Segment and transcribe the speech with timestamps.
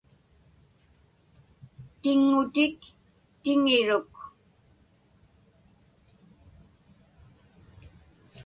[2.01, 2.77] Tiŋŋutik
[3.41, 4.11] tiŋiruk.